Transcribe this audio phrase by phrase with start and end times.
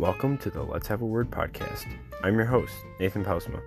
[0.00, 1.84] Welcome to the Let's Have a Word podcast.
[2.22, 3.60] I'm your host, Nathan Pausma.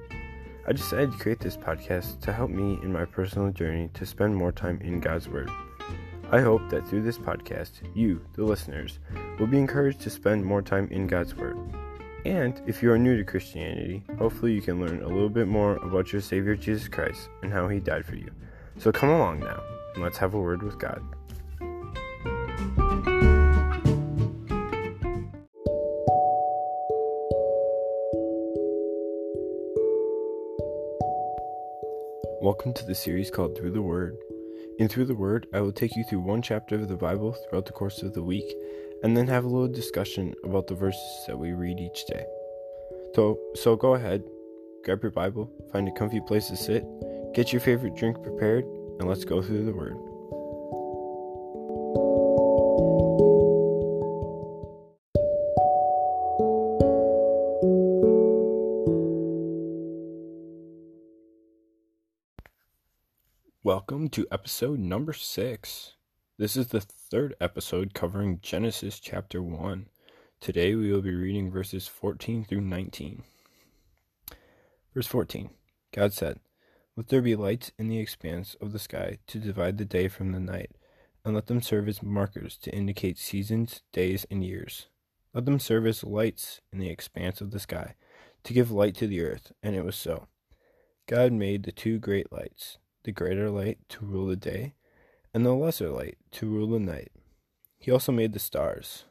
[0.68, 4.36] I decided to create this podcast to help me in my personal journey to spend
[4.36, 5.52] more time in God's Word.
[6.32, 8.98] I hope that through this podcast, you, the listeners,
[9.38, 11.56] will be encouraged to spend more time in God's Word.
[12.26, 15.76] And if you are new to Christianity, hopefully you can learn a little bit more
[15.86, 18.32] about your Savior Jesus Christ and how He died for you.
[18.80, 19.62] So come along now,
[19.94, 21.00] and let's have a word with God.
[32.44, 34.18] Welcome to the series called Through the Word.
[34.78, 37.66] In Through the Word, I will take you through one chapter of the Bible throughout
[37.66, 38.44] the course of the week
[39.02, 42.26] and then have a little discussion about the verses that we read each day.
[43.16, 44.26] So, so go ahead,
[44.84, 46.84] grab your Bible, find a comfy place to sit,
[47.34, 48.66] get your favorite drink prepared,
[49.00, 49.96] and let's go through the Word.
[63.66, 65.94] Welcome to episode number six.
[66.38, 69.88] This is the third episode covering Genesis chapter 1.
[70.42, 73.24] Today we will be reading verses 14 through 19.
[74.94, 75.50] Verse 14
[75.94, 76.42] God said,
[76.98, 80.34] Let there be lights in the expanse of the sky to divide the day from
[80.34, 80.72] the night,
[81.24, 84.88] and let them serve as markers to indicate seasons, days, and years.
[85.34, 87.96] Let them serve as lights in the expanse of the sky
[88.44, 89.54] to give light to the earth.
[89.64, 90.28] And it was so.
[91.08, 94.74] God made the two great lights the greater light to rule the day,
[95.34, 97.12] and the lesser light to rule the night.
[97.78, 99.06] He also made the stars.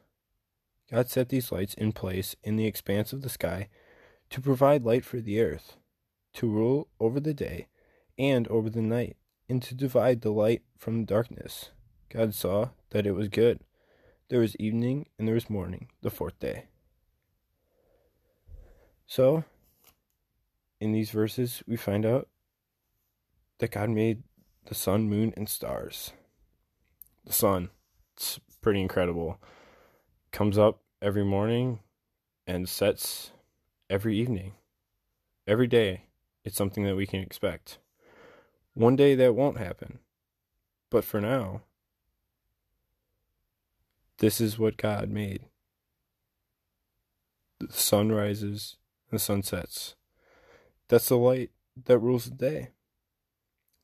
[0.91, 3.69] God set these lights in place in the expanse of the sky
[4.29, 5.77] to provide light for the earth,
[6.33, 7.67] to rule over the day
[8.17, 11.69] and over the night, and to divide the light from the darkness.
[12.09, 13.59] God saw that it was good.
[14.29, 16.65] There was evening and there was morning, the fourth day.
[19.05, 19.43] So,
[20.79, 22.27] in these verses, we find out
[23.59, 24.23] that God made
[24.65, 26.13] the sun, moon, and stars.
[27.25, 27.69] The sun,
[28.15, 29.39] it's pretty incredible.
[30.31, 31.79] Comes up every morning
[32.47, 33.31] and sets
[33.89, 34.53] every evening.
[35.47, 36.05] Every day,
[36.43, 37.77] it's something that we can expect.
[38.73, 39.99] One day that won't happen.
[40.89, 41.61] But for now,
[44.17, 45.45] this is what God made.
[47.59, 48.77] The sun rises,
[49.11, 49.95] the sun sets.
[50.87, 51.51] That's the light
[51.85, 52.69] that rules the day.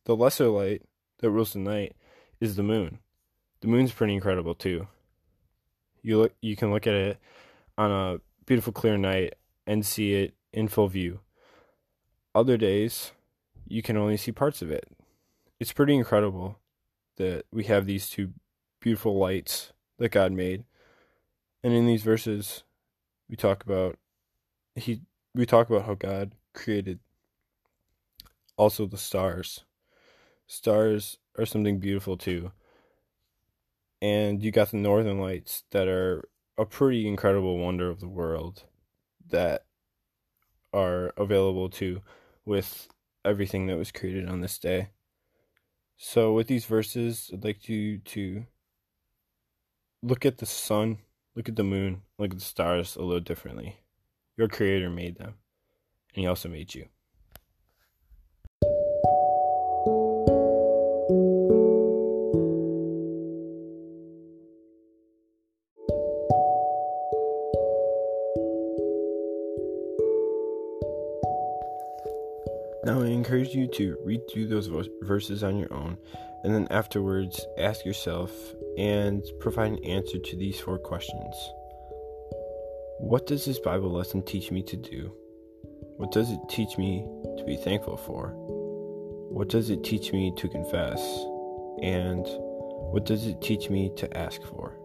[0.05, 0.83] The lesser light
[1.19, 1.95] that rules the night
[2.39, 2.99] is the moon.
[3.61, 4.87] The moon's pretty incredible too.
[6.01, 7.17] You look you can look at it
[7.77, 9.35] on a beautiful clear night
[9.67, 11.19] and see it in full view.
[12.33, 13.11] Other days
[13.67, 14.87] you can only see parts of it.
[15.59, 16.57] It's pretty incredible
[17.17, 18.31] that we have these two
[18.79, 20.63] beautiful lights that God made.
[21.63, 22.63] And in these verses
[23.29, 23.97] we talk about
[24.75, 25.01] he
[25.35, 26.99] we talk about how God created
[28.57, 29.65] also the stars
[30.49, 32.51] stars are something beautiful too.
[34.01, 36.27] And you got the northern lights that are
[36.57, 38.63] a pretty incredible wonder of the world
[39.29, 39.65] that
[40.73, 42.01] are available too
[42.45, 42.89] with
[43.23, 44.89] everything that was created on this day.
[45.97, 48.45] So with these verses, I'd like you to
[50.01, 50.99] look at the sun,
[51.35, 53.81] look at the moon, look at the stars a little differently.
[54.35, 55.35] Your creator made them,
[56.15, 56.87] and he also made you.
[72.85, 74.69] Now, I encourage you to read through those
[75.01, 75.97] verses on your own,
[76.43, 78.31] and then afterwards ask yourself
[78.77, 81.35] and provide an answer to these four questions
[82.99, 85.13] What does this Bible lesson teach me to do?
[85.97, 87.05] What does it teach me
[87.37, 88.31] to be thankful for?
[89.29, 91.01] What does it teach me to confess?
[91.81, 92.25] And
[92.91, 94.77] what does it teach me to ask for?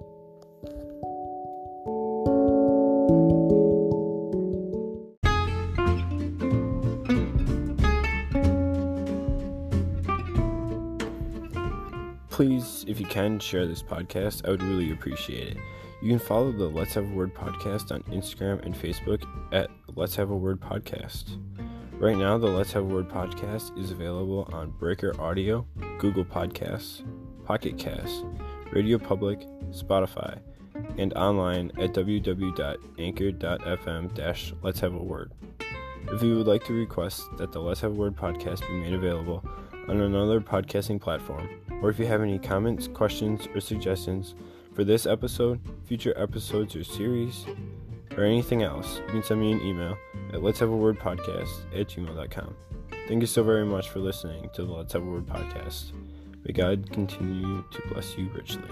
[12.35, 14.45] Please, if you can, share this podcast.
[14.45, 15.57] I would really appreciate it.
[16.03, 20.17] You can follow the Let's Have a Word podcast on Instagram and Facebook at Let's
[20.17, 21.39] Have a Word Podcast.
[21.93, 25.65] Right now, the Let's Have a Word podcast is available on Breaker Audio,
[26.01, 27.05] Google Podcasts,
[27.45, 28.25] Pocket Casts,
[28.73, 30.41] Radio Public, Spotify,
[30.99, 32.53] and online at www.anchor.fm
[34.61, 35.31] Let's Have a Word.
[36.09, 38.95] If you would like to request that the Let's Have a Word podcast be made
[38.95, 39.49] available
[39.89, 41.49] on another podcasting platform,
[41.83, 44.35] or if you have any comments, questions, or suggestions
[44.75, 47.47] for this episode, future episodes, or series,
[48.17, 49.97] or anything else, you can send me an email
[50.33, 52.55] at let's have a word podcast at gmail.com.
[53.09, 55.93] Thank you so very much for listening to the Let's Have a Word podcast.
[56.45, 58.63] May God continue to bless you richly.